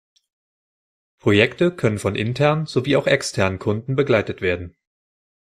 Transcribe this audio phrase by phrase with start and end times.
[1.19, 4.75] Projekte können von internen sowie auch externen Kunden begleitet werden.